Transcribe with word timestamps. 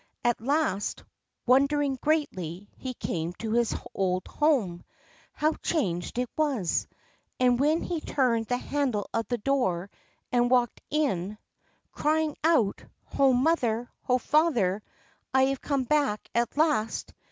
At 0.23 0.41
last, 0.41 1.03
wondering 1.45 1.99
greatly, 2.01 2.67
he 2.75 2.95
came 2.95 3.33
to 3.33 3.51
his 3.51 3.75
old 3.93 4.27
home. 4.27 4.83
How 5.31 5.53
changed 5.61 6.17
it 6.17 6.27
was! 6.35 6.87
And, 7.39 7.59
when 7.59 7.83
he 7.83 8.01
turned 8.01 8.47
the 8.47 8.57
handle 8.57 9.07
of 9.13 9.27
the 9.27 9.37
door 9.37 9.91
and 10.31 10.49
walked 10.49 10.81
in, 10.89 11.37
crying 11.91 12.35
out,' 12.43 12.83
Ho, 13.15 13.31
mother! 13.31 13.91
ho, 14.01 14.17
father 14.17 14.81
I 15.35 15.43
I 15.43 15.45
have 15.49 15.61
come 15.61 15.83
back 15.83 16.27
at 16.33 16.57
last 16.57 17.13